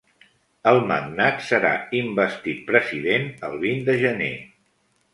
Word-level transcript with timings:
El 0.71 0.79
magnat 0.91 1.43
serà 1.51 1.71
investit 2.01 2.65
president 2.73 3.31
el 3.51 3.63
vint 3.67 3.89
de 3.91 4.01
gener. 4.07 4.35